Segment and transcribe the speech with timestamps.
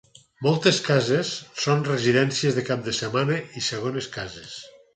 [0.45, 1.33] Moltes cases
[1.65, 4.61] són residències de cap de setmana i segones cases.